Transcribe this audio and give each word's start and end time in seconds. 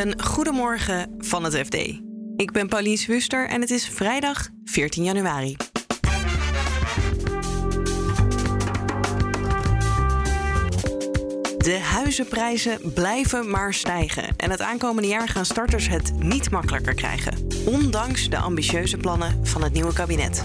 Een 0.00 0.22
goedemorgen 0.22 1.14
van 1.18 1.44
het 1.44 1.56
FD. 1.56 1.74
Ik 2.36 2.52
ben 2.52 2.68
Pauline 2.68 2.96
Swuster 2.96 3.48
en 3.48 3.60
het 3.60 3.70
is 3.70 3.88
vrijdag 3.88 4.48
14 4.64 5.04
januari. 5.04 5.56
De 11.58 11.78
huizenprijzen 11.82 12.92
blijven 12.94 13.50
maar 13.50 13.74
stijgen. 13.74 14.36
En 14.36 14.50
het 14.50 14.60
aankomende 14.60 15.08
jaar 15.08 15.28
gaan 15.28 15.44
starters 15.44 15.88
het 15.88 16.12
niet 16.18 16.50
makkelijker 16.50 16.94
krijgen. 16.94 17.46
Ondanks 17.66 18.28
de 18.28 18.38
ambitieuze 18.38 18.96
plannen 18.96 19.46
van 19.46 19.62
het 19.62 19.72
nieuwe 19.72 19.92
kabinet. 19.92 20.42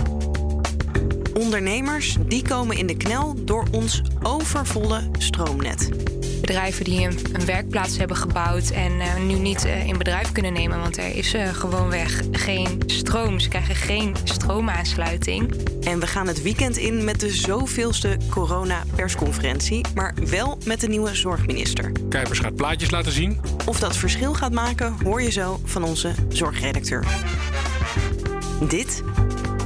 Ondernemers 1.33 2.17
die 2.27 2.47
komen 2.47 2.77
in 2.77 2.87
de 2.87 2.97
knel 2.97 3.45
door 3.45 3.67
ons 3.71 4.01
overvolle 4.23 5.09
stroomnet 5.17 5.89
bedrijven 6.45 6.83
die 6.83 7.07
een, 7.07 7.19
een 7.33 7.45
werkplaats 7.45 7.97
hebben 7.97 8.17
gebouwd 8.17 8.69
en 8.69 8.91
uh, 8.91 9.15
nu 9.15 9.33
niet 9.33 9.65
uh, 9.65 9.87
in 9.87 9.97
bedrijf 9.97 10.31
kunnen 10.31 10.53
nemen, 10.53 10.79
want 10.79 10.97
er 10.97 11.15
is 11.15 11.33
uh, 11.33 11.53
gewoonweg 11.53 12.21
geen 12.31 12.81
stroom. 12.85 13.39
Ze 13.39 13.49
krijgen 13.49 13.75
geen 13.75 14.15
stroomaansluiting. 14.23 15.55
En 15.83 15.99
we 15.99 16.07
gaan 16.07 16.27
het 16.27 16.41
weekend 16.41 16.77
in 16.77 17.03
met 17.03 17.19
de 17.19 17.29
zoveelste 17.29 18.17
corona-persconferentie, 18.29 19.85
maar 19.95 20.13
wel 20.29 20.57
met 20.65 20.79
de 20.79 20.87
nieuwe 20.87 21.15
zorgminister. 21.15 21.91
Kuipers 22.09 22.39
gaat 22.39 22.55
plaatjes 22.55 22.91
laten 22.91 23.11
zien. 23.11 23.39
Of 23.65 23.79
dat 23.79 23.97
verschil 23.97 24.33
gaat 24.33 24.51
maken, 24.51 24.95
hoor 25.03 25.21
je 25.21 25.31
zo 25.31 25.59
van 25.63 25.83
onze 25.83 26.11
zorgredacteur. 26.29 27.05
Dit 28.69 29.03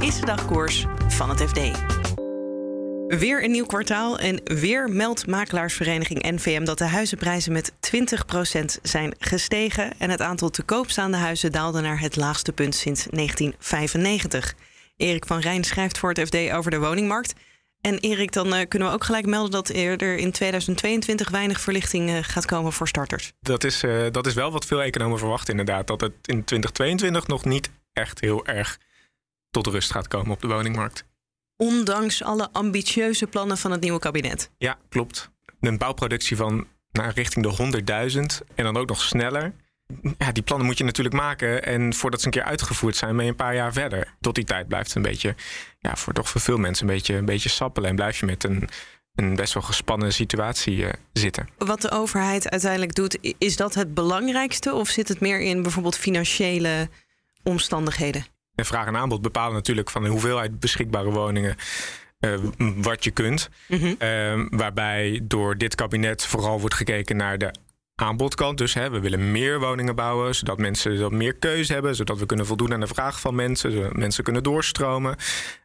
is 0.00 0.20
de 0.20 0.26
dagkoers 0.26 0.86
van 1.08 1.28
het 1.28 1.40
FD. 1.40 1.60
Weer 3.18 3.44
een 3.44 3.50
nieuw 3.50 3.66
kwartaal 3.66 4.18
en 4.18 4.40
weer 4.44 4.88
meldt 4.88 5.26
makelaarsvereniging 5.26 6.22
NVM 6.22 6.64
dat 6.64 6.78
de 6.78 6.84
huizenprijzen 6.84 7.52
met 7.52 7.72
20% 7.72 7.74
zijn 8.82 9.14
gestegen 9.18 9.92
en 9.98 10.10
het 10.10 10.20
aantal 10.20 10.50
te 10.50 10.62
koop 10.62 10.90
staande 10.90 11.16
huizen 11.16 11.52
daalde 11.52 11.80
naar 11.80 12.00
het 12.00 12.16
laagste 12.16 12.52
punt 12.52 12.74
sinds 12.74 13.06
1995. 13.10 14.54
Erik 14.96 15.26
van 15.26 15.38
Rijn 15.40 15.64
schrijft 15.64 15.98
voor 15.98 16.08
het 16.08 16.20
FD 16.20 16.52
over 16.52 16.70
de 16.70 16.78
woningmarkt. 16.78 17.34
En 17.80 17.98
Erik, 17.98 18.32
dan 18.32 18.54
uh, 18.54 18.60
kunnen 18.68 18.88
we 18.88 18.94
ook 18.94 19.04
gelijk 19.04 19.26
melden 19.26 19.50
dat 19.50 19.68
er 19.68 20.16
in 20.16 20.32
2022 20.32 21.30
weinig 21.30 21.60
verlichting 21.60 22.10
uh, 22.10 22.18
gaat 22.22 22.46
komen 22.46 22.72
voor 22.72 22.88
starters. 22.88 23.32
Dat 23.40 23.64
is, 23.64 23.82
uh, 23.82 24.06
dat 24.10 24.26
is 24.26 24.34
wel 24.34 24.52
wat 24.52 24.66
veel 24.66 24.82
economen 24.82 25.18
verwachten 25.18 25.50
inderdaad. 25.50 25.86
Dat 25.86 26.00
het 26.00 26.12
in 26.12 26.44
2022 26.44 27.26
nog 27.26 27.44
niet 27.44 27.70
echt 27.92 28.20
heel 28.20 28.46
erg 28.46 28.78
tot 29.50 29.66
rust 29.66 29.90
gaat 29.90 30.08
komen 30.08 30.30
op 30.30 30.40
de 30.40 30.48
woningmarkt 30.48 31.08
ondanks 31.60 32.22
alle 32.22 32.48
ambitieuze 32.52 33.26
plannen 33.26 33.58
van 33.58 33.70
het 33.70 33.80
nieuwe 33.80 33.98
kabinet. 33.98 34.50
Ja, 34.58 34.78
klopt. 34.88 35.30
Een 35.60 35.78
bouwproductie 35.78 36.36
van 36.36 36.66
naar 36.92 37.12
richting 37.14 37.46
de 37.46 37.82
100.000 38.42 38.46
en 38.54 38.64
dan 38.64 38.76
ook 38.76 38.88
nog 38.88 39.02
sneller. 39.02 39.52
Ja, 40.18 40.32
die 40.32 40.42
plannen 40.42 40.66
moet 40.66 40.78
je 40.78 40.84
natuurlijk 40.84 41.14
maken. 41.14 41.64
En 41.64 41.94
voordat 41.94 42.20
ze 42.20 42.26
een 42.26 42.32
keer 42.32 42.42
uitgevoerd 42.42 42.96
zijn, 42.96 43.16
ben 43.16 43.24
je 43.24 43.30
een 43.30 43.36
paar 43.36 43.54
jaar 43.54 43.72
verder. 43.72 44.16
Tot 44.20 44.34
die 44.34 44.44
tijd 44.44 44.68
blijft 44.68 44.86
het 44.86 44.96
een 44.96 45.02
beetje, 45.02 45.34
ja, 45.78 45.96
voor 45.96 46.12
toch 46.12 46.28
voor 46.28 46.40
veel 46.40 46.56
mensen 46.56 46.88
een 46.88 46.94
beetje, 46.94 47.14
een 47.14 47.24
beetje 47.24 47.48
sappelen. 47.48 47.90
En 47.90 47.96
blijf 47.96 48.20
je 48.20 48.26
met 48.26 48.44
een, 48.44 48.68
een 49.14 49.34
best 49.34 49.54
wel 49.54 49.62
gespannen 49.62 50.12
situatie 50.12 50.76
uh, 50.76 50.88
zitten. 51.12 51.48
Wat 51.58 51.80
de 51.80 51.90
overheid 51.90 52.50
uiteindelijk 52.50 52.94
doet, 52.94 53.18
is 53.38 53.56
dat 53.56 53.74
het 53.74 53.94
belangrijkste? 53.94 54.74
Of 54.74 54.88
zit 54.88 55.08
het 55.08 55.20
meer 55.20 55.40
in 55.40 55.62
bijvoorbeeld 55.62 55.96
financiële 55.96 56.88
omstandigheden? 57.42 58.24
En 58.60 58.66
vraag 58.66 58.86
en 58.86 58.96
aanbod 58.96 59.22
bepalen 59.22 59.54
natuurlijk 59.54 59.90
van 59.90 60.02
de 60.02 60.08
hoeveelheid 60.08 60.60
beschikbare 60.60 61.10
woningen. 61.10 61.56
Uh, 62.20 62.38
wat 62.76 63.04
je 63.04 63.10
kunt. 63.10 63.50
Mm 63.68 63.78
-hmm. 63.78 63.96
uh, 63.98 64.46
waarbij 64.50 65.20
door 65.22 65.56
dit 65.56 65.74
kabinet 65.74 66.26
vooral 66.26 66.60
wordt 66.60 66.74
gekeken 66.74 67.16
naar 67.16 67.38
de 67.38 67.54
aanbodkant. 67.94 68.58
Dus 68.58 68.74
hè, 68.74 68.90
we 68.90 69.00
willen 69.00 69.32
meer 69.32 69.60
woningen 69.60 69.94
bouwen, 69.94 70.34
zodat 70.34 70.58
mensen 70.58 70.98
dat 70.98 71.12
meer 71.12 71.34
keuze 71.34 71.72
hebben, 71.72 71.96
zodat 71.96 72.18
we 72.18 72.26
kunnen 72.26 72.46
voldoen 72.46 72.72
aan 72.72 72.80
de 72.80 72.86
vraag 72.86 73.20
van 73.20 73.34
mensen, 73.34 73.72
zodat 73.72 73.96
mensen 73.96 74.24
kunnen 74.24 74.42
doorstromen. 74.42 75.16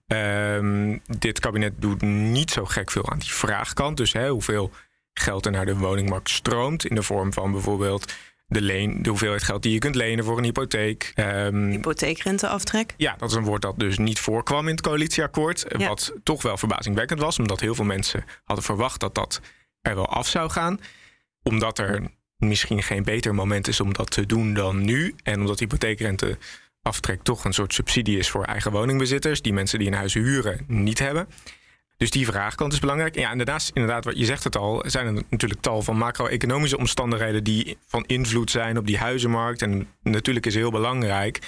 Uh, 0.08 0.98
dit 1.18 1.40
kabinet 1.40 1.74
doet 1.78 2.02
niet 2.02 2.52
zo 2.52 2.66
gek 2.66 2.92
veel 2.92 3.10
aan 3.10 3.20
die 3.20 3.34
vraagkant. 3.34 3.98
Dus 3.98 4.14
hè, 4.14 4.30
hoeveel 4.30 4.72
geld 5.14 5.46
er 5.46 5.52
naar 5.52 5.66
de 5.66 5.78
woningmarkt 5.78 6.30
stroomt 6.30 6.86
in 6.86 6.96
de 6.96 7.04
vorm 7.04 7.34
van 7.34 7.52
bijvoorbeeld 7.52 8.14
de, 8.48 8.62
leen, 8.62 9.02
de 9.02 9.10
hoeveelheid 9.10 9.44
geld 9.44 9.64
die 9.64 9.74
je 9.74 9.80
kunt 9.80 9.96
lenen 9.96 10.26
voor 10.26 10.38
een 10.38 10.44
hypotheek. 10.44 11.14
Um, 11.16 11.70
Hypotheekrenteaftrek? 11.70 12.94
Ja, 12.98 13.16
dat 13.18 13.30
is 13.30 13.36
een 13.36 13.44
woord 13.44 13.62
dat 13.62 13.80
dus 13.80 13.98
niet 13.98 14.20
voorkwam 14.20 14.68
in 14.68 14.76
het 14.76 14.82
coalitieakkoord. 14.82 15.66
Ja. 15.78 15.88
Wat 15.88 16.14
toch 16.24 16.42
wel 16.42 16.58
verbazingwekkend 16.58 17.20
was, 17.20 17.40
omdat 17.40 17.60
heel 17.60 17.76
veel 17.76 17.86
mensen 17.86 18.24
hadden 18.44 18.66
verwacht 18.66 19.00
dat 19.00 19.16
dat 19.16 19.42
er 19.82 19.96
wel 19.96 20.08
af 20.08 20.28
zou 20.28 20.50
gaan. 20.50 20.80
Omdat 21.44 21.80
er 21.80 22.02
misschien 22.38 22.84
geen 22.84 23.04
beter 23.04 23.36
moment 23.36 23.68
is 23.68 23.80
om 23.80 23.94
dat 23.94 24.12
te 24.12 24.26
doen 24.26 24.54
dan 24.54 24.86
nu. 24.86 25.16
En 25.24 25.40
omdat 25.40 25.60
hypotheekrenteaftrek 25.60 27.24
toch 27.24 27.46
een 27.46 27.54
soort 27.54 27.74
subsidie 27.74 28.18
is 28.18 28.30
voor 28.30 28.44
eigen 28.44 28.72
woningbezitters, 28.72 29.42
die 29.42 29.54
mensen 29.54 29.80
die 29.80 29.88
een 29.88 29.94
huis 29.94 30.14
huren 30.14 30.64
niet 30.68 31.00
hebben. 31.00 31.28
Dus 31.98 32.10
die 32.10 32.26
vraagkant 32.26 32.74
is 32.74 32.80
belangrijk. 32.80 33.16
Ja, 33.16 33.32
inderdaad, 33.32 33.72
inderdaad, 33.74 34.18
je 34.18 34.26
zegt 34.26 34.44
het 34.44 34.58
al, 34.58 34.84
zijn 34.86 35.16
er 35.16 35.24
natuurlijk 35.30 35.62
tal 35.62 35.82
van 35.82 35.98
macro-economische 35.98 36.78
omstandigheden 36.78 37.44
die 37.44 37.78
van 37.88 38.04
invloed 38.06 38.52
zijn 38.52 38.78
op 38.78 38.88
die 38.88 38.98
huizenmarkt. 38.98 39.62
En 39.62 39.88
natuurlijk 40.02 40.46
is 40.46 40.56
heel 40.56 40.72
belangrijk 40.72 41.40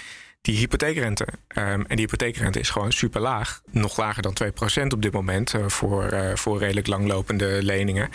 die 0.42 0.58
hypotheekrente. 0.58 1.28
Um, 1.58 1.86
en 1.86 1.96
die 1.96 2.06
hypotheekrente 2.06 2.60
is 2.60 2.70
gewoon 2.70 2.92
super 2.92 3.22
laag. 3.22 3.62
Nog 3.72 3.98
lager 3.98 4.22
dan 4.22 4.38
2% 4.84 4.88
op 4.88 5.02
dit 5.02 5.14
moment 5.14 5.54
uh, 5.54 5.68
voor, 5.68 6.14
uh, 6.14 6.36
voor 6.36 6.60
redelijk 6.60 6.88
langlopende 6.88 7.64
leningen. 7.64 8.10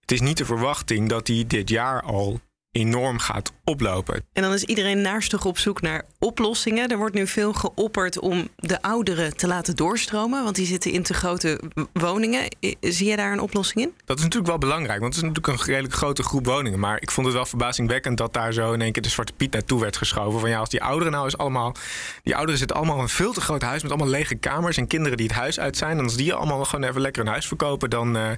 Het 0.00 0.12
is 0.12 0.20
niet 0.20 0.36
de 0.36 0.44
verwachting 0.44 1.08
dat 1.08 1.26
die 1.26 1.46
dit 1.46 1.68
jaar 1.68 2.02
al 2.02 2.40
enorm 2.72 3.18
gaat 3.18 3.52
oplopen. 3.64 4.24
En 4.32 4.42
dan 4.42 4.52
is 4.52 4.64
iedereen 4.64 5.00
naarstig 5.00 5.44
op 5.44 5.58
zoek 5.58 5.80
naar 5.80 6.04
oplossingen. 6.18 6.88
Er 6.88 6.96
wordt 6.96 7.14
nu 7.14 7.26
veel 7.26 7.52
geopperd 7.52 8.18
om 8.18 8.48
de 8.56 8.82
ouderen 8.82 9.36
te 9.36 9.46
laten 9.46 9.76
doorstromen, 9.76 10.44
want 10.44 10.56
die 10.56 10.66
zitten 10.66 10.92
in 10.92 11.02
te 11.02 11.14
grote 11.14 11.60
woningen. 11.92 12.56
Zie 12.80 13.08
je 13.08 13.16
daar 13.16 13.32
een 13.32 13.40
oplossing 13.40 13.84
in? 13.84 13.92
Dat 14.04 14.16
is 14.16 14.22
natuurlijk 14.22 14.50
wel 14.50 14.58
belangrijk, 14.58 15.00
want 15.00 15.14
het 15.14 15.24
is 15.24 15.28
natuurlijk 15.28 15.60
een 15.60 15.72
redelijk 15.72 15.94
grote 15.94 16.22
groep 16.22 16.46
woningen. 16.46 16.78
Maar 16.78 17.02
ik 17.02 17.10
vond 17.10 17.26
het 17.26 17.36
wel 17.36 17.46
verbazingwekkend 17.46 18.18
dat 18.18 18.32
daar 18.32 18.52
zo 18.52 18.72
in 18.72 18.80
één 18.80 18.92
keer 18.92 19.02
de 19.02 19.08
Zwarte 19.08 19.32
Piet 19.32 19.52
naartoe 19.52 19.80
werd 19.80 19.96
geschoven. 19.96 20.40
Van 20.40 20.50
ja, 20.50 20.58
als 20.58 20.68
die 20.68 20.82
ouderen 20.82 21.12
nou 21.12 21.24
eens 21.24 21.38
allemaal. 21.38 21.74
Die 22.22 22.34
ouderen 22.34 22.58
zitten 22.58 22.76
allemaal 22.76 22.96
in 22.96 23.02
een 23.02 23.08
veel 23.08 23.32
te 23.32 23.40
groot 23.40 23.62
huis 23.62 23.82
met 23.82 23.90
allemaal 23.90 24.10
lege 24.10 24.34
kamers 24.34 24.76
en 24.76 24.86
kinderen 24.86 25.16
die 25.16 25.26
het 25.26 25.36
huis 25.36 25.60
uit 25.60 25.76
zijn. 25.76 25.98
En 25.98 26.04
als 26.04 26.16
die 26.16 26.34
allemaal 26.34 26.64
gewoon 26.64 26.88
even 26.88 27.00
lekker 27.00 27.22
een 27.22 27.28
huis 27.28 27.46
verkopen, 27.46 27.90
dan, 27.90 28.16
uh, 28.16 28.30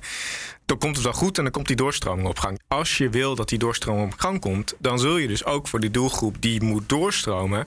dan 0.70 0.78
komt 0.78 0.97
het 0.97 1.04
wel 1.04 1.14
goed 1.14 1.36
en 1.36 1.42
dan 1.42 1.53
komt 1.53 1.66
die 1.66 1.76
doorstroming 1.76 2.28
op 2.28 2.38
gang. 2.38 2.60
Als 2.69 2.98
je 2.98 3.08
wil 3.08 3.34
dat 3.34 3.48
die 3.48 3.58
doorstroming 3.58 4.12
op 4.12 4.19
gang 4.19 4.41
komt, 4.41 4.75
dan 4.78 4.98
zul 4.98 5.16
je 5.16 5.28
dus 5.28 5.44
ook 5.44 5.69
voor 5.69 5.81
die 5.81 5.91
doelgroep 5.91 6.36
die 6.41 6.62
moet 6.62 6.88
doorstromen, 6.88 7.66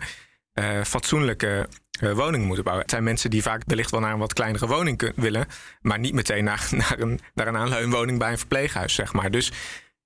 uh, 0.54 0.84
fatsoenlijke 0.84 1.68
uh, 2.02 2.14
woningen 2.14 2.46
moeten 2.46 2.64
bouwen. 2.64 2.84
Het 2.84 2.94
zijn 2.94 3.04
mensen 3.04 3.30
die 3.30 3.42
vaak 3.42 3.62
wellicht 3.66 3.92
wel 3.92 4.00
naar 4.00 4.14
een 4.14 4.20
wat 4.20 4.34
kleinere 4.34 4.68
woning 4.68 5.12
willen, 5.16 5.48
maar 5.82 6.00
niet 6.00 6.14
meteen 6.14 6.44
naar, 6.44 6.68
naar, 6.72 7.00
een, 7.00 7.20
naar 7.34 7.48
een 7.48 7.58
aanleunwoning 7.58 8.20
bij 8.20 8.32
een 8.32 8.38
verpleeghuis, 8.38 8.94
zeg 8.94 9.14
maar. 9.14 9.32
Dus 9.32 9.52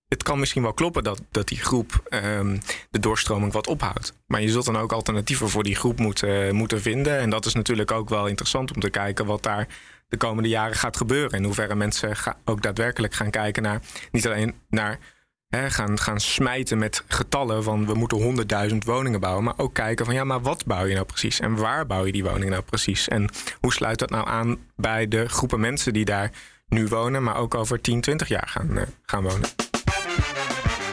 het 0.08 0.24
kan 0.24 0.40
misschien 0.40 0.62
wel 0.62 0.74
kloppen 0.74 1.04
dat, 1.04 1.22
dat 1.32 1.48
die 1.48 1.60
groep 1.60 2.08
um, 2.10 2.60
de 2.90 3.00
doorstroming 3.00 3.54
wat 3.54 3.68
ophoudt. 3.68 4.14
Maar 4.26 4.42
je 4.42 4.50
zult 4.50 4.66
dan 4.66 4.78
ook 4.78 4.92
alternatieven 4.92 5.50
voor 5.50 5.64
die 5.64 5.76
groep 5.76 6.00
moeten, 6.00 6.56
moeten 6.56 6.82
vinden. 6.82 7.18
En 7.18 7.30
dat 7.30 7.46
is 7.46 7.54
natuurlijk 7.54 7.92
ook 7.92 8.10
wel 8.10 8.28
interessant 8.28 8.76
om 8.76 8.82
te 8.82 8.90
kijken 8.90 9.26
wat 9.26 9.44
daar 9.44 9.68
de 10.08 10.18
komende 10.18 10.50
jaren 10.50 10.76
gaat 10.76 10.98
gebeuren. 10.98 11.38
In 11.38 11.44
hoeverre 11.44 11.76
mensen 11.76 12.16
ook 12.46 12.62
daadwerkelijk 12.62 13.14
gaan 13.14 13.30
kijken 13.30 13.64
naar 13.64 13.82
niet 14.12 14.28
alleen 14.28 14.54
naar 14.70 15.00
hè, 15.48 15.70
gaan, 15.70 16.00
gaan 16.00 16.20
smijten 16.20 16.78
met 16.78 17.04
getallen 17.08 17.64
van 17.64 17.86
we 17.86 17.94
moeten 17.94 18.48
100.000 18.70 18.78
woningen 18.78 19.20
bouwen, 19.20 19.44
maar 19.44 19.58
ook 19.58 19.74
kijken 19.74 20.06
van 20.06 20.14
ja, 20.14 20.24
maar 20.24 20.42
wat 20.42 20.66
bouw 20.66 20.86
je 20.86 20.94
nou 20.94 21.06
precies 21.06 21.40
en 21.40 21.56
waar 21.56 21.86
bouw 21.86 22.06
je 22.06 22.12
die 22.12 22.24
woningen 22.24 22.50
nou 22.50 22.64
precies 22.64 23.08
en 23.08 23.30
hoe 23.60 23.74
sluit 23.74 24.00
dat 24.00 24.10
nou 24.10 24.28
aan 24.28 24.58
bij 24.76 25.08
de 25.08 25.30
groepen 25.30 25.60
mensen 25.60 25.94
die 25.94 26.06
daar 26.06 26.32
nu 26.68 26.88
wonen, 26.88 27.24
maar 27.24 27.38
ook 27.38 27.56
over 27.56 27.82
10, 27.82 28.02
20 28.02 28.28
jaar 28.28 28.48
gaan, 28.48 28.78
uh, 28.78 28.82
gaan 29.02 29.24
wonen. 29.24 29.50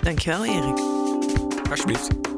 Dankjewel, 0.02 0.44
Erik. 0.44 0.78
Alsjeblieft. 1.70 2.33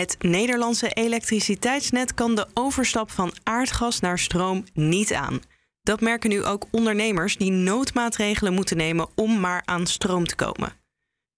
Het 0.00 0.16
Nederlandse 0.18 0.88
elektriciteitsnet 0.88 2.14
kan 2.14 2.34
de 2.34 2.46
overstap 2.54 3.10
van 3.10 3.32
aardgas 3.42 4.00
naar 4.00 4.18
stroom 4.18 4.64
niet 4.72 5.12
aan. 5.12 5.40
Dat 5.82 6.00
merken 6.00 6.30
nu 6.30 6.44
ook 6.44 6.66
ondernemers 6.70 7.36
die 7.36 7.50
noodmaatregelen 7.50 8.52
moeten 8.52 8.76
nemen 8.76 9.08
om 9.14 9.40
maar 9.40 9.62
aan 9.64 9.86
stroom 9.86 10.26
te 10.26 10.34
komen. 10.34 10.79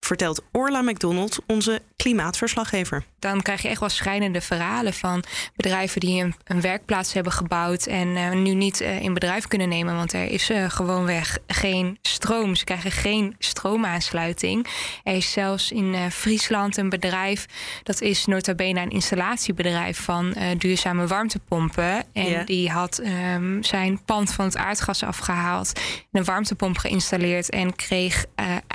Vertelt 0.06 0.42
Orla 0.52 0.82
McDonald, 0.82 1.38
onze 1.46 1.82
klimaatverslaggever. 1.96 3.04
Dan 3.18 3.42
krijg 3.42 3.62
je 3.62 3.68
echt 3.68 3.80
wel 3.80 3.88
schrijnende 3.88 4.40
verhalen 4.40 4.92
van 4.92 5.24
bedrijven 5.56 6.00
die 6.00 6.22
een, 6.22 6.34
een 6.44 6.60
werkplaats 6.60 7.12
hebben 7.12 7.32
gebouwd 7.32 7.86
en 7.86 8.08
uh, 8.08 8.32
nu 8.32 8.54
niet 8.54 8.80
uh, 8.80 9.02
in 9.02 9.14
bedrijf 9.14 9.46
kunnen 9.46 9.68
nemen, 9.68 9.94
want 9.94 10.12
er 10.12 10.24
is 10.24 10.50
uh, 10.50 10.70
gewoonweg 10.70 11.38
geen 11.46 11.98
stroom. 12.02 12.54
Ze 12.54 12.64
krijgen 12.64 12.90
geen 12.90 13.36
stroomaansluiting. 13.38 14.66
Er 15.04 15.14
is 15.14 15.32
zelfs 15.32 15.72
in 15.72 16.10
Friesland 16.10 16.76
een 16.76 16.88
bedrijf, 16.88 17.46
dat 17.82 18.00
is 18.00 18.24
nota 18.24 18.54
bene 18.54 18.80
een 18.80 18.90
installatiebedrijf 18.90 20.00
van 20.00 20.34
duurzame 20.58 21.06
warmtepompen. 21.06 22.04
En 22.12 22.28
yeah. 22.28 22.46
die 22.46 22.70
had 22.70 23.00
um, 23.34 23.62
zijn 23.62 24.04
pand 24.04 24.32
van 24.32 24.44
het 24.44 24.56
aardgas 24.56 25.02
afgehaald, 25.02 25.80
een 26.12 26.24
warmtepomp 26.24 26.78
geïnstalleerd 26.78 27.50
en 27.50 27.76
kreeg 27.76 28.24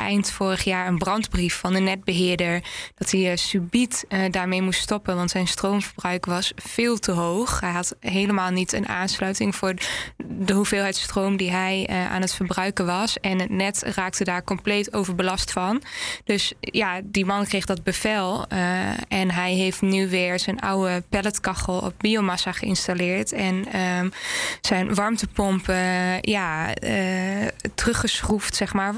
eind 0.08 0.32
vorig 0.32 0.64
jaar 0.64 0.88
een 0.88 0.98
brandbrief 0.98 1.56
van 1.56 1.74
de 1.74 1.80
netbeheerder 1.80 2.64
dat 2.96 3.12
hij 3.12 3.36
subiet 3.36 4.06
daarmee 4.32 4.62
moest 4.62 4.82
stoppen, 4.82 5.16
want 5.16 5.32
zijn 5.32 5.48
stroomverbruik 5.48 6.26
was 6.26 6.52
veel 6.56 7.00
te 7.00 7.12
hoog. 7.12 7.60
Hij 7.60 7.72
had 7.72 7.96
helemaal 8.00 8.52
niet 8.52 8.74
een 8.74 8.88
aansluiting 8.88 9.56
voor 9.56 9.74
de 10.18 10.54
hoeveelheid 10.54 10.96
stroom 10.96 11.38
die 11.38 11.52
hij 11.52 11.88
uh, 11.90 12.12
aan 12.12 12.22
het 12.22 12.34
verbruiken 12.34 12.86
was. 12.86 13.20
En 13.20 13.40
het 13.40 13.50
net 13.50 13.84
raakte 13.96 14.24
daar 14.24 14.44
compleet 14.44 14.94
overbelast 14.94 15.52
van. 15.52 15.82
Dus 16.24 16.54
ja, 16.60 17.00
die 17.04 17.26
man 17.26 17.46
kreeg 17.46 17.66
dat 17.66 17.84
bevel. 17.84 18.48
En 19.08 19.32
hij 19.32 19.54
heeft 19.54 19.82
nu 19.82 20.10
weer 20.10 20.40
zijn 20.40 20.60
oude 20.60 21.04
pelletkachel 21.10 21.80
op 21.80 21.94
biomassa 21.98 22.52
geïnstalleerd. 22.52 23.32
En 23.32 23.80
um, 23.80 24.12
zijn 24.62 24.96
warmtepomp 24.96 25.70
uh, 25.70 26.20
ja, 26.20 26.74
teruggeschroefd, 27.76 28.56
zeg 28.56 28.74
maar 28.74 28.96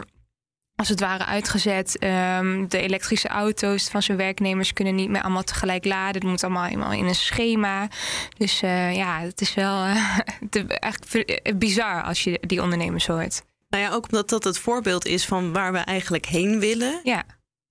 als 0.80 0.90
het 0.90 1.00
ware 1.00 1.26
uitgezet. 1.26 2.04
Um, 2.04 2.70
de 2.70 2.82
elektrische 2.82 3.28
auto's 3.28 3.90
van 3.90 4.02
zijn 4.02 4.18
werknemers 4.18 4.74
kunnen 4.74 4.96
niet 4.96 5.10
meer 5.10 5.22
allemaal 5.22 5.44
tegelijk 5.44 5.86
laden. 5.86 6.22
Het 6.22 6.24
moet 6.24 6.44
allemaal 6.44 6.66
eenmaal 6.66 6.92
in 6.92 7.06
een 7.06 7.16
schema. 7.16 7.88
Dus 8.38 8.64
uh, 8.64 8.96
ja, 8.96 9.20
het 9.20 9.42
is 9.42 9.54
wel 9.54 9.86
uh, 9.88 10.18
echt 10.68 11.26
bizar 11.58 12.04
als 12.04 12.24
je 12.24 12.40
die 12.42 12.62
ondernemers 12.62 13.08
hoort. 13.08 13.42
Nou 13.70 13.84
ja, 13.84 13.92
ook 13.92 14.04
omdat 14.04 14.30
dat 14.30 14.44
het 14.44 14.58
voorbeeld 14.58 15.06
is 15.06 15.26
van 15.26 15.54
waar 15.54 15.72
we 15.72 15.78
eigenlijk 15.78 16.26
heen 16.26 16.60
willen. 16.60 17.00
Ja. 17.04 17.24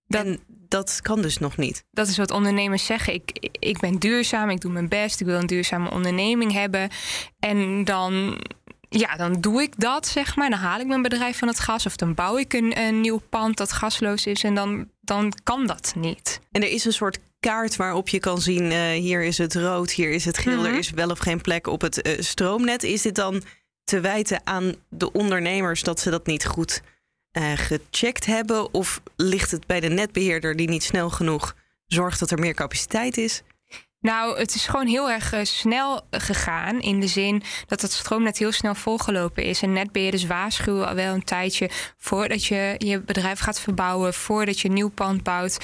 Dat... 0.06 0.24
En 0.24 0.40
dat 0.68 0.98
kan 1.02 1.22
dus 1.22 1.38
nog 1.38 1.56
niet. 1.56 1.84
Dat 1.90 2.08
is 2.08 2.16
wat 2.16 2.30
ondernemers 2.30 2.86
zeggen. 2.86 3.14
Ik, 3.14 3.48
ik 3.58 3.78
ben 3.78 3.98
duurzaam, 3.98 4.50
ik 4.50 4.60
doe 4.60 4.72
mijn 4.72 4.88
best, 4.88 5.20
ik 5.20 5.26
wil 5.26 5.38
een 5.38 5.46
duurzame 5.46 5.90
onderneming 5.90 6.52
hebben. 6.52 6.90
En 7.38 7.84
dan 7.84 8.40
ja, 8.88 9.16
dan 9.16 9.40
doe 9.40 9.62
ik 9.62 9.80
dat, 9.80 10.06
zeg 10.06 10.36
maar. 10.36 10.50
Dan 10.50 10.58
haal 10.58 10.80
ik 10.80 10.86
mijn 10.86 11.02
bedrijf 11.02 11.38
van 11.38 11.48
het 11.48 11.58
gas 11.58 11.86
of 11.86 11.96
dan 11.96 12.14
bouw 12.14 12.38
ik 12.38 12.52
een, 12.52 12.78
een 12.78 13.00
nieuw 13.00 13.20
pand 13.28 13.56
dat 13.56 13.72
gasloos 13.72 14.26
is 14.26 14.44
en 14.44 14.54
dan, 14.54 14.88
dan 15.00 15.32
kan 15.42 15.66
dat 15.66 15.92
niet. 15.96 16.40
En 16.52 16.62
er 16.62 16.70
is 16.70 16.84
een 16.84 16.92
soort 16.92 17.18
kaart 17.40 17.76
waarop 17.76 18.08
je 18.08 18.20
kan 18.20 18.40
zien: 18.40 18.62
uh, 18.62 18.90
hier 18.90 19.22
is 19.22 19.38
het 19.38 19.54
rood, 19.54 19.90
hier 19.90 20.10
is 20.10 20.24
het 20.24 20.38
geel, 20.38 20.56
mm 20.56 20.64
-hmm. 20.64 20.72
er 20.72 20.78
is 20.78 20.90
wel 20.90 21.10
of 21.10 21.18
geen 21.18 21.40
plek 21.40 21.66
op 21.66 21.80
het 21.80 22.06
uh, 22.06 22.20
stroomnet. 22.20 22.82
Is 22.82 23.02
dit 23.02 23.14
dan 23.14 23.42
te 23.84 24.00
wijten 24.00 24.40
aan 24.44 24.74
de 24.88 25.12
ondernemers 25.12 25.82
dat 25.82 26.00
ze 26.00 26.10
dat 26.10 26.26
niet 26.26 26.46
goed 26.46 26.82
uh, 27.32 27.52
gecheckt 27.54 28.26
hebben? 28.26 28.74
Of 28.74 29.00
ligt 29.16 29.50
het 29.50 29.66
bij 29.66 29.80
de 29.80 29.88
netbeheerder 29.88 30.56
die 30.56 30.68
niet 30.68 30.82
snel 30.82 31.10
genoeg 31.10 31.54
zorgt 31.86 32.20
dat 32.20 32.30
er 32.30 32.38
meer 32.38 32.54
capaciteit 32.54 33.16
is? 33.16 33.42
Nou, 34.00 34.38
het 34.38 34.54
is 34.54 34.66
gewoon 34.66 34.86
heel 34.86 35.10
erg 35.10 35.34
uh, 35.34 35.40
snel 35.44 36.00
gegaan. 36.10 36.80
In 36.80 37.00
de 37.00 37.06
zin 37.06 37.42
dat 37.66 37.82
het 37.82 37.92
stroomnet 37.92 38.38
heel 38.38 38.52
snel 38.52 38.74
volgelopen 38.74 39.42
is. 39.42 39.62
En 39.62 39.72
netbeheerders 39.72 40.26
waarschuwen 40.26 40.88
al 40.88 40.94
wel 40.94 41.14
een 41.14 41.24
tijdje 41.24 41.70
voordat 41.96 42.44
je 42.44 42.74
je 42.78 43.00
bedrijf 43.00 43.38
gaat 43.38 43.60
verbouwen, 43.60 44.14
voordat 44.14 44.60
je 44.60 44.70
nieuw 44.70 44.90
pand 44.90 45.22
bouwt 45.22 45.58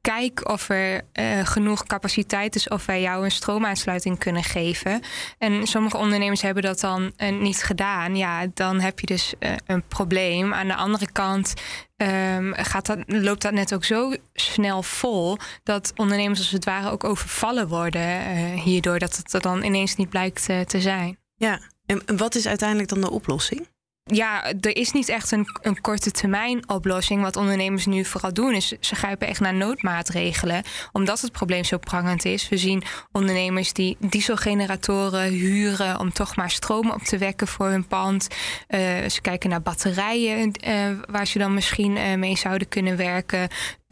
kijk 0.00 0.48
of 0.48 0.68
er 0.68 1.02
uh, 1.12 1.46
genoeg 1.46 1.84
capaciteit 1.84 2.54
is 2.54 2.68
of 2.68 2.86
wij 2.86 3.00
jou 3.00 3.24
een 3.24 3.30
stroomaansluiting 3.30 4.18
kunnen 4.18 4.44
geven. 4.44 5.00
En 5.38 5.66
sommige 5.66 5.96
ondernemers 5.96 6.42
hebben 6.42 6.62
dat 6.62 6.80
dan 6.80 7.12
uh, 7.16 7.40
niet 7.40 7.62
gedaan. 7.62 8.16
Ja, 8.16 8.46
dan 8.54 8.80
heb 8.80 9.00
je 9.00 9.06
dus 9.06 9.34
uh, 9.38 9.52
een 9.66 9.82
probleem. 9.88 10.54
Aan 10.54 10.66
de 10.66 10.74
andere 10.74 11.12
kant 11.12 11.54
um, 11.96 12.54
gaat 12.54 12.86
dat, 12.86 12.98
loopt 13.06 13.42
dat 13.42 13.52
net 13.52 13.74
ook 13.74 13.84
zo 13.84 14.14
snel 14.32 14.82
vol 14.82 15.36
dat 15.62 15.92
ondernemers 15.96 16.38
als 16.38 16.50
het 16.50 16.64
ware 16.64 16.90
ook 16.90 17.04
overvallen 17.04 17.68
worden 17.68 18.22
hierdoor 18.52 18.98
dat 18.98 19.16
het 19.16 19.32
er 19.32 19.40
dan 19.40 19.62
ineens 19.62 19.96
niet 19.96 20.08
blijkt 20.08 20.44
te 20.44 20.80
zijn. 20.80 21.18
Ja, 21.34 21.60
en 21.86 22.16
wat 22.16 22.34
is 22.34 22.46
uiteindelijk 22.46 22.88
dan 22.88 23.00
de 23.00 23.10
oplossing? 23.10 23.71
Ja, 24.04 24.44
er 24.44 24.76
is 24.76 24.92
niet 24.92 25.08
echt 25.08 25.30
een, 25.30 25.46
een 25.62 25.80
korte 25.80 26.10
termijn 26.10 26.68
oplossing. 26.68 27.22
Wat 27.22 27.36
ondernemers 27.36 27.86
nu 27.86 28.04
vooral 28.04 28.32
doen, 28.32 28.54
is 28.54 28.68
ze 28.80 28.94
grijpen 28.94 29.28
echt 29.28 29.40
naar 29.40 29.54
noodmaatregelen. 29.54 30.62
Omdat 30.92 31.20
het 31.20 31.32
probleem 31.32 31.64
zo 31.64 31.78
prangend 31.78 32.24
is. 32.24 32.48
We 32.48 32.56
zien 32.56 32.82
ondernemers 33.12 33.72
die 33.72 33.96
dieselgeneratoren 34.00 35.30
huren 35.30 35.98
om 35.98 36.12
toch 36.12 36.36
maar 36.36 36.50
stroom 36.50 36.90
op 36.90 37.02
te 37.02 37.18
wekken 37.18 37.46
voor 37.46 37.66
hun 37.66 37.86
pand. 37.86 38.28
Uh, 38.68 38.78
ze 39.08 39.20
kijken 39.20 39.50
naar 39.50 39.62
batterijen 39.62 40.52
uh, 40.66 40.98
waar 41.10 41.26
ze 41.26 41.38
dan 41.38 41.54
misschien 41.54 41.96
uh, 41.96 42.14
mee 42.14 42.36
zouden 42.36 42.68
kunnen 42.68 42.96
werken. 42.96 43.48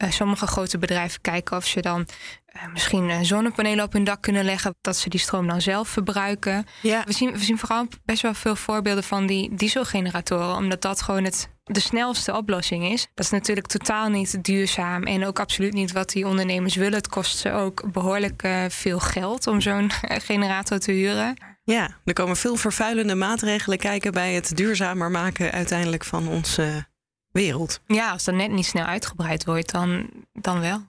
sommige 0.09 0.47
grote 0.47 0.77
bedrijven 0.77 1.21
kijken 1.21 1.57
of 1.57 1.65
ze 1.65 1.81
dan 1.81 2.07
misschien 2.73 3.25
zonnepanelen 3.25 3.85
op 3.85 3.93
hun 3.93 4.03
dak 4.03 4.21
kunnen 4.21 4.43
leggen, 4.43 4.75
dat 4.81 4.97
ze 4.97 5.09
die 5.09 5.19
stroom 5.19 5.47
dan 5.47 5.61
zelf 5.61 5.89
verbruiken. 5.89 6.65
Ja. 6.81 7.03
We, 7.05 7.13
zien, 7.13 7.31
we 7.31 7.43
zien 7.43 7.57
vooral 7.57 7.87
best 8.05 8.21
wel 8.21 8.33
veel 8.33 8.55
voorbeelden 8.55 9.03
van 9.03 9.25
die 9.25 9.55
dieselgeneratoren, 9.55 10.55
omdat 10.55 10.81
dat 10.81 11.01
gewoon 11.01 11.23
het, 11.23 11.49
de 11.63 11.79
snelste 11.79 12.35
oplossing 12.35 12.85
is. 12.85 13.07
Dat 13.13 13.25
is 13.25 13.31
natuurlijk 13.31 13.67
totaal 13.67 14.09
niet 14.09 14.43
duurzaam 14.43 15.03
en 15.03 15.25
ook 15.25 15.39
absoluut 15.39 15.73
niet 15.73 15.91
wat 15.91 16.09
die 16.09 16.27
ondernemers 16.27 16.75
willen. 16.75 16.93
Het 16.93 17.09
kost 17.09 17.37
ze 17.37 17.51
ook 17.51 17.91
behoorlijk 17.91 18.43
uh, 18.43 18.65
veel 18.69 18.99
geld 18.99 19.47
om 19.47 19.61
zo'n 19.61 19.91
generator 20.01 20.79
te 20.79 20.91
huren. 20.91 21.35
Ja, 21.63 21.89
er 22.05 22.13
komen 22.13 22.35
veel 22.35 22.55
vervuilende 22.55 23.15
maatregelen 23.15 23.77
kijken 23.77 24.11
bij 24.11 24.33
het 24.33 24.57
duurzamer 24.57 25.11
maken 25.11 25.51
uiteindelijk 25.51 26.03
van 26.03 26.27
onze 26.27 26.87
wereld. 27.31 27.81
Ja, 27.87 28.11
als 28.11 28.23
dat 28.23 28.35
net 28.35 28.51
niet 28.51 28.65
snel 28.65 28.85
uitgebreid 28.85 29.45
wordt, 29.45 29.71
dan, 29.71 30.09
dan 30.33 30.59
wel. 30.59 30.81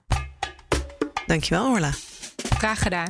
Dankjewel, 1.33 1.71
Orla. 1.71 1.91
Graag 2.49 2.81
gedaan. 2.81 3.07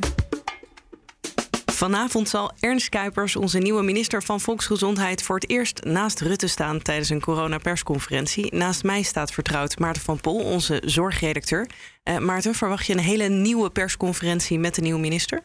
Vanavond 1.72 2.28
zal 2.28 2.52
Ernst 2.60 2.88
Kuipers, 2.88 3.36
onze 3.36 3.58
nieuwe 3.58 3.82
minister 3.82 4.22
van 4.22 4.40
Volksgezondheid, 4.40 5.22
voor 5.22 5.34
het 5.34 5.50
eerst 5.50 5.82
naast 5.82 6.20
Rutte 6.20 6.46
staan 6.46 6.82
tijdens 6.82 7.08
een 7.08 7.20
coronapersconferentie. 7.20 8.54
Naast 8.54 8.82
mij 8.82 9.02
staat 9.02 9.32
vertrouwd 9.32 9.78
Maarten 9.78 10.02
van 10.02 10.20
Pol, 10.20 10.44
onze 10.44 10.82
zorgredacteur. 10.84 11.68
Uh, 12.04 12.18
Maarten, 12.18 12.54
verwacht 12.54 12.86
je 12.86 12.92
een 12.92 12.98
hele 12.98 13.28
nieuwe 13.28 13.70
persconferentie 13.70 14.58
met 14.58 14.74
de 14.74 14.80
nieuwe 14.80 15.00
minister? 15.00 15.40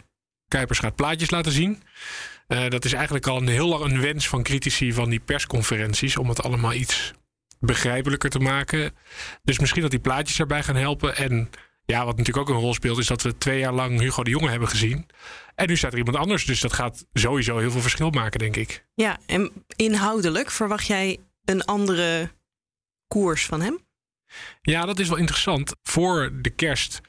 Kuipers 0.47 0.79
gaat 0.79 0.95
plaatjes 0.95 1.29
laten 1.29 1.51
zien. 1.51 1.83
Uh, 2.47 2.67
dat 2.67 2.85
is 2.85 2.93
eigenlijk 2.93 3.27
al 3.27 3.37
een 3.37 3.47
heel 3.47 3.67
lang 3.67 3.83
een 3.83 4.01
wens 4.01 4.27
van 4.27 4.43
critici 4.43 4.93
van 4.93 5.09
die 5.09 5.19
persconferenties, 5.19 6.17
om 6.17 6.29
het 6.29 6.43
allemaal 6.43 6.73
iets 6.73 7.13
begrijpelijker 7.59 8.29
te 8.29 8.39
maken. 8.39 8.95
Dus 9.43 9.59
misschien 9.59 9.81
dat 9.81 9.91
die 9.91 9.99
plaatjes 9.99 10.39
erbij 10.39 10.63
gaan 10.63 10.75
helpen. 10.75 11.15
En 11.15 11.49
ja, 11.89 12.05
wat 12.05 12.17
natuurlijk 12.17 12.49
ook 12.49 12.55
een 12.55 12.61
rol 12.61 12.73
speelt, 12.73 12.97
is 12.97 13.07
dat 13.07 13.21
we 13.21 13.37
twee 13.37 13.59
jaar 13.59 13.73
lang 13.73 13.99
Hugo 13.99 14.23
de 14.23 14.29
Jonge 14.29 14.49
hebben 14.49 14.67
gezien. 14.67 15.05
En 15.55 15.67
nu 15.67 15.77
staat 15.77 15.91
er 15.91 15.97
iemand 15.97 16.17
anders. 16.17 16.45
Dus 16.45 16.59
dat 16.59 16.73
gaat 16.73 17.05
sowieso 17.13 17.57
heel 17.57 17.71
veel 17.71 17.81
verschil 17.81 18.09
maken, 18.09 18.39
denk 18.39 18.55
ik. 18.55 18.85
Ja, 18.93 19.17
en 19.25 19.51
inhoudelijk 19.75 20.51
verwacht 20.51 20.87
jij 20.87 21.17
een 21.45 21.65
andere 21.65 22.31
koers 23.07 23.45
van 23.45 23.61
hem? 23.61 23.79
Ja, 24.61 24.85
dat 24.85 24.99
is 24.99 25.09
wel 25.09 25.17
interessant. 25.17 25.75
Voor 25.83 26.31
de 26.41 26.49
kerst 26.49 27.01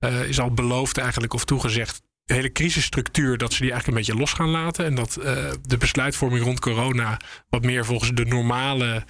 uh, 0.00 0.28
is 0.28 0.40
al 0.40 0.50
beloofd 0.50 0.98
eigenlijk 0.98 1.34
of 1.34 1.44
toegezegd 1.44 2.02
de 2.24 2.34
hele 2.34 2.52
crisisstructuur, 2.52 3.38
dat 3.38 3.52
ze 3.52 3.60
die 3.62 3.70
eigenlijk 3.70 3.98
een 3.98 4.04
beetje 4.04 4.20
los 4.20 4.32
gaan 4.32 4.50
laten. 4.50 4.84
En 4.84 4.94
dat 4.94 5.18
uh, 5.18 5.24
de 5.62 5.76
besluitvorming 5.76 6.44
rond 6.44 6.60
corona 6.60 7.20
wat 7.48 7.62
meer 7.62 7.84
volgens 7.84 8.10
de 8.14 8.24
normale 8.24 9.04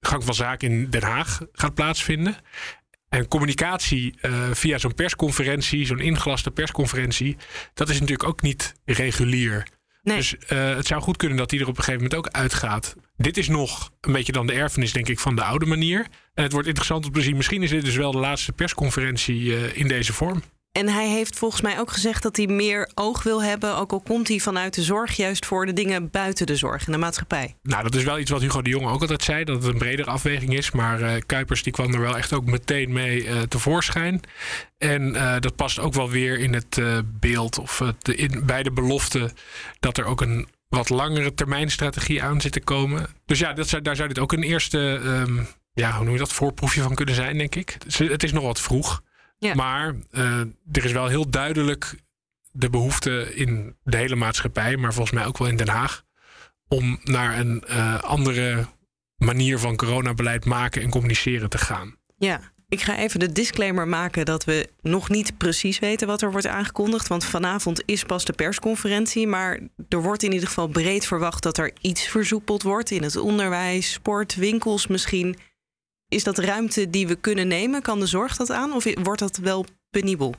gang 0.00 0.24
van 0.24 0.34
zaken 0.34 0.70
in 0.70 0.90
Den 0.90 1.02
Haag 1.02 1.40
gaat 1.52 1.74
plaatsvinden. 1.74 2.36
En 3.10 3.28
communicatie 3.28 4.18
uh, 4.22 4.50
via 4.52 4.78
zo'n 4.78 4.94
persconferentie, 4.94 5.86
zo'n 5.86 6.00
ingelaste 6.00 6.50
persconferentie, 6.50 7.36
dat 7.74 7.88
is 7.88 8.00
natuurlijk 8.00 8.28
ook 8.28 8.42
niet 8.42 8.74
regulier. 8.84 9.66
Nee. 10.02 10.16
Dus 10.16 10.34
uh, 10.34 10.76
het 10.76 10.86
zou 10.86 11.02
goed 11.02 11.16
kunnen 11.16 11.36
dat 11.36 11.50
die 11.50 11.60
er 11.60 11.68
op 11.68 11.76
een 11.76 11.84
gegeven 11.84 12.02
moment 12.02 12.26
ook 12.26 12.32
uitgaat. 12.32 12.96
Dit 13.16 13.36
is 13.36 13.48
nog 13.48 13.90
een 14.00 14.12
beetje 14.12 14.32
dan 14.32 14.46
de 14.46 14.52
erfenis, 14.52 14.92
denk 14.92 15.08
ik, 15.08 15.18
van 15.18 15.36
de 15.36 15.42
oude 15.42 15.66
manier. 15.66 16.06
En 16.34 16.42
het 16.42 16.52
wordt 16.52 16.66
interessant 16.66 17.06
om 17.06 17.12
te 17.12 17.22
zien. 17.22 17.36
Misschien 17.36 17.62
is 17.62 17.70
dit 17.70 17.84
dus 17.84 17.96
wel 17.96 18.12
de 18.12 18.18
laatste 18.18 18.52
persconferentie 18.52 19.40
uh, 19.40 19.76
in 19.76 19.88
deze 19.88 20.12
vorm. 20.12 20.42
En 20.72 20.88
hij 20.88 21.08
heeft 21.08 21.38
volgens 21.38 21.60
mij 21.60 21.78
ook 21.78 21.90
gezegd 21.90 22.22
dat 22.22 22.36
hij 22.36 22.46
meer 22.46 22.90
oog 22.94 23.22
wil 23.22 23.42
hebben, 23.42 23.76
ook 23.76 23.92
al 23.92 24.00
komt 24.00 24.28
hij 24.28 24.38
vanuit 24.38 24.74
de 24.74 24.82
zorg, 24.82 25.16
juist 25.16 25.46
voor 25.46 25.66
de 25.66 25.72
dingen 25.72 26.10
buiten 26.10 26.46
de 26.46 26.56
zorg 26.56 26.86
en 26.86 26.92
de 26.92 26.98
maatschappij. 26.98 27.56
Nou, 27.62 27.82
dat 27.82 27.94
is 27.94 28.04
wel 28.04 28.18
iets 28.18 28.30
wat 28.30 28.40
Hugo 28.40 28.62
de 28.62 28.70
Jonge 28.70 28.88
ook 28.88 29.00
altijd 29.00 29.22
zei, 29.22 29.44
dat 29.44 29.62
het 29.62 29.72
een 29.72 29.78
bredere 29.78 30.10
afweging 30.10 30.54
is. 30.54 30.70
Maar 30.70 31.00
uh, 31.00 31.12
Kuipers 31.26 31.62
die 31.62 31.72
kwam 31.72 31.94
er 31.94 32.00
wel 32.00 32.16
echt 32.16 32.32
ook 32.32 32.44
meteen 32.44 32.92
mee 32.92 33.24
uh, 33.24 33.40
tevoorschijn. 33.40 34.20
En 34.78 35.14
uh, 35.14 35.36
dat 35.40 35.56
past 35.56 35.78
ook 35.78 35.94
wel 35.94 36.10
weer 36.10 36.38
in 36.38 36.54
het 36.54 36.80
beeld 37.04 37.58
of 37.58 37.82
de, 37.98 38.14
in, 38.14 38.42
bij 38.46 38.62
de 38.62 38.72
belofte 38.72 39.30
dat 39.80 39.98
er 39.98 40.04
ook 40.04 40.20
een 40.20 40.48
wat 40.68 40.88
langere 40.88 41.34
termijn 41.34 41.70
strategie 41.70 42.22
aan 42.22 42.40
zit 42.40 42.52
te 42.52 42.60
komen. 42.60 43.06
Dus 43.26 43.38
ja, 43.38 43.52
dat 43.52 43.68
zou, 43.68 43.82
daar 43.82 43.96
zou 43.96 44.08
dit 44.08 44.18
ook 44.18 44.32
een 44.32 44.42
eerste. 44.42 44.78
Um, 44.78 45.46
ja, 45.72 45.92
hoe 45.92 46.04
noem 46.04 46.12
je 46.12 46.18
dat, 46.18 46.32
voorproefje 46.32 46.82
van 46.82 46.94
kunnen 46.94 47.14
zijn, 47.14 47.38
denk 47.38 47.54
ik. 47.54 47.76
Het 47.96 48.22
is 48.22 48.32
nog 48.32 48.42
wat 48.44 48.60
vroeg. 48.60 49.02
Ja. 49.40 49.54
Maar 49.54 49.94
uh, 50.10 50.40
er 50.72 50.84
is 50.84 50.92
wel 50.92 51.06
heel 51.06 51.30
duidelijk 51.30 51.94
de 52.52 52.70
behoefte 52.70 53.34
in 53.34 53.76
de 53.82 53.96
hele 53.96 54.16
maatschappij, 54.16 54.76
maar 54.76 54.92
volgens 54.92 55.18
mij 55.18 55.26
ook 55.26 55.38
wel 55.38 55.48
in 55.48 55.56
Den 55.56 55.68
Haag, 55.68 56.04
om 56.68 57.00
naar 57.04 57.38
een 57.38 57.64
uh, 57.68 58.02
andere 58.02 58.66
manier 59.16 59.58
van 59.58 59.76
coronabeleid 59.76 60.44
maken 60.44 60.82
en 60.82 60.90
communiceren 60.90 61.50
te 61.50 61.58
gaan. 61.58 61.96
Ja, 62.16 62.40
ik 62.68 62.80
ga 62.80 62.96
even 62.96 63.20
de 63.20 63.32
disclaimer 63.32 63.88
maken 63.88 64.24
dat 64.24 64.44
we 64.44 64.68
nog 64.80 65.08
niet 65.08 65.38
precies 65.38 65.78
weten 65.78 66.06
wat 66.06 66.22
er 66.22 66.30
wordt 66.30 66.46
aangekondigd. 66.46 67.08
Want 67.08 67.24
vanavond 67.24 67.82
is 67.86 68.04
pas 68.04 68.24
de 68.24 68.32
persconferentie. 68.32 69.26
Maar 69.26 69.60
er 69.88 70.02
wordt 70.02 70.22
in 70.22 70.32
ieder 70.32 70.48
geval 70.48 70.66
breed 70.66 71.06
verwacht 71.06 71.42
dat 71.42 71.58
er 71.58 71.72
iets 71.80 72.06
versoepeld 72.06 72.62
wordt 72.62 72.90
in 72.90 73.02
het 73.02 73.16
onderwijs, 73.16 73.92
sport, 73.92 74.34
winkels 74.34 74.86
misschien. 74.86 75.36
Is 76.10 76.24
dat 76.24 76.38
ruimte 76.38 76.90
die 76.90 77.06
we 77.06 77.14
kunnen 77.14 77.48
nemen? 77.48 77.82
Kan 77.82 78.00
de 78.00 78.06
zorg 78.06 78.36
dat 78.36 78.50
aan? 78.50 78.72
Of 78.72 78.84
wordt 79.02 79.20
dat 79.20 79.36
wel 79.36 79.66
penibel? 79.90 80.34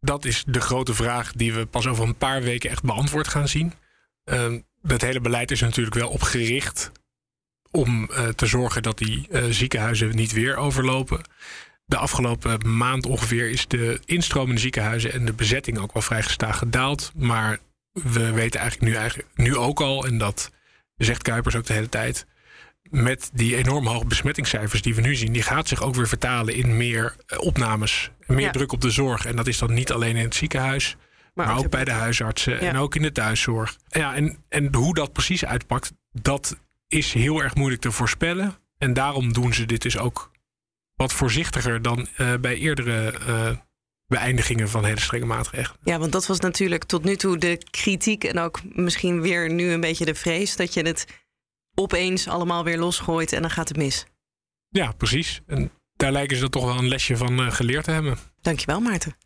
Dat 0.00 0.24
is 0.24 0.44
de 0.46 0.60
grote 0.60 0.94
vraag 0.94 1.32
die 1.32 1.52
we 1.52 1.66
pas 1.66 1.86
over 1.86 2.04
een 2.04 2.16
paar 2.16 2.42
weken 2.42 2.70
echt 2.70 2.82
beantwoord 2.82 3.28
gaan 3.28 3.48
zien. 3.48 3.72
Uh, 4.24 4.54
het 4.82 5.02
hele 5.02 5.20
beleid 5.20 5.50
is 5.50 5.60
natuurlijk 5.60 5.96
wel 5.96 6.08
opgericht 6.08 6.92
om 7.70 8.10
uh, 8.10 8.28
te 8.28 8.46
zorgen 8.46 8.82
dat 8.82 8.98
die 8.98 9.26
uh, 9.30 9.44
ziekenhuizen 9.44 10.16
niet 10.16 10.32
weer 10.32 10.56
overlopen. 10.56 11.20
De 11.84 11.96
afgelopen 11.96 12.76
maand 12.76 13.06
ongeveer 13.06 13.50
is 13.50 13.66
de 13.66 14.00
instroom 14.04 14.48
in 14.48 14.54
de 14.54 14.60
ziekenhuizen 14.60 15.12
en 15.12 15.24
de 15.24 15.32
bezetting 15.32 15.78
ook 15.78 15.92
wel 15.92 16.02
vrij 16.02 16.22
gestaag 16.22 16.58
gedaald. 16.58 17.12
Maar 17.16 17.58
we 17.92 18.32
weten 18.32 18.60
eigenlijk 18.60 18.92
nu, 18.92 18.98
eigenlijk 18.98 19.28
nu 19.34 19.56
ook 19.56 19.80
al, 19.80 20.06
en 20.06 20.18
dat 20.18 20.50
zegt 20.96 21.22
Kuipers 21.22 21.56
ook 21.56 21.66
de 21.66 21.72
hele 21.72 21.88
tijd. 21.88 22.26
Met 22.90 23.30
die 23.32 23.56
enorm 23.56 23.86
hoge 23.86 24.06
besmettingscijfers 24.06 24.82
die 24.82 24.94
we 24.94 25.00
nu 25.00 25.14
zien, 25.14 25.32
die 25.32 25.42
gaat 25.42 25.68
zich 25.68 25.82
ook 25.82 25.94
weer 25.94 26.08
vertalen 26.08 26.54
in 26.54 26.76
meer 26.76 27.16
opnames. 27.38 28.10
Meer 28.26 28.40
Ja. 28.40 28.50
druk 28.50 28.72
op 28.72 28.80
de 28.80 28.90
zorg. 28.90 29.24
En 29.26 29.36
dat 29.36 29.46
is 29.46 29.58
dan 29.58 29.72
niet 29.74 29.92
alleen 29.92 30.16
in 30.16 30.24
het 30.24 30.34
ziekenhuis, 30.34 30.96
maar, 31.34 31.58
ook 31.58 31.70
bij 31.70 31.84
de 31.84 31.90
huisartsen 31.90 32.52
Ja. 32.52 32.58
en 32.68 32.76
ook 32.76 32.94
in 32.94 33.02
de 33.02 33.12
thuiszorg. 33.12 33.76
Ja, 33.88 34.14
en, 34.14 34.44
en 34.48 34.74
hoe 34.74 34.94
dat 34.94 35.12
precies 35.12 35.44
uitpakt, 35.44 35.92
dat 36.12 36.56
is 36.88 37.12
heel 37.12 37.42
erg 37.42 37.54
moeilijk 37.54 37.82
te 37.82 37.90
voorspellen. 37.92 38.54
En 38.78 38.92
daarom 38.92 39.32
doen 39.32 39.54
ze 39.54 39.66
dit 39.66 39.82
dus 39.82 39.98
ook 39.98 40.30
wat 40.94 41.12
voorzichtiger 41.12 41.82
dan 41.82 42.08
eh, 42.16 42.34
bij 42.40 42.56
eerdere 42.56 43.10
eh, 43.26 43.50
beëindigingen 44.06 44.68
van 44.68 44.84
hele 44.84 45.00
strenge 45.00 45.24
maatregelen. 45.26 45.80
Ja, 45.84 45.98
want 45.98 46.12
dat 46.12 46.26
was 46.26 46.40
natuurlijk 46.40 46.84
tot 46.84 47.04
nu 47.04 47.16
toe 47.16 47.38
de 47.38 47.58
kritiek 47.70 48.24
en 48.24 48.38
ook 48.38 48.60
misschien 48.74 49.20
weer 49.20 49.50
nu 49.50 49.70
een 49.72 49.80
beetje 49.80 50.04
de 50.04 50.14
vrees 50.14 50.56
dat 50.56 50.74
je 50.74 50.82
het 50.82 51.06
opeens 51.76 52.28
allemaal 52.28 52.64
weer 52.64 52.78
losgooit 52.78 53.32
en 53.32 53.40
dan 53.40 53.50
gaat 53.50 53.68
het 53.68 53.76
mis. 53.76 54.06
Ja, 54.68 54.92
precies. 54.92 55.40
En 55.46 55.70
daar 55.96 56.12
lijken 56.12 56.36
ze 56.36 56.42
er 56.42 56.50
toch 56.50 56.64
wel 56.64 56.78
een 56.78 56.88
lesje 56.88 57.16
van 57.16 57.40
eh, 57.40 57.52
geleerd 57.52 57.84
te 57.84 57.90
hebben. 57.90 58.18
Dankjewel, 58.40 58.80
Maarten. 58.80 59.16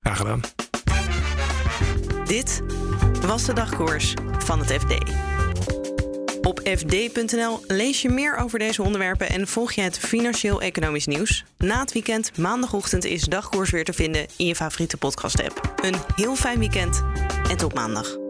Graag 0.00 0.16
gedaan. 0.16 0.40
Dit 2.24 2.62
was 3.20 3.44
de 3.44 3.52
dagkoers 3.52 4.14
van 4.38 4.58
het 4.58 4.72
FD. 4.72 4.94
Op 6.42 6.60
fd.nl 6.64 7.60
lees 7.66 8.02
je 8.02 8.08
meer 8.08 8.36
over 8.36 8.58
deze 8.58 8.82
onderwerpen 8.82 9.28
en 9.28 9.48
volg 9.48 9.72
je 9.72 9.80
het 9.80 9.98
financieel-economisch 9.98 11.06
nieuws. 11.06 11.44
Na 11.58 11.80
het 11.80 11.92
weekend, 11.92 12.38
maandagochtend, 12.38 13.04
is 13.04 13.22
dagkoers 13.22 13.70
weer 13.70 13.84
te 13.84 13.92
vinden 13.92 14.26
in 14.36 14.46
je 14.46 14.54
favoriete 14.54 14.96
podcast-app. 14.96 15.74
Een 15.82 15.94
heel 16.16 16.36
fijn 16.36 16.58
weekend 16.58 17.02
en 17.50 17.56
tot 17.56 17.74
maandag. 17.74 18.27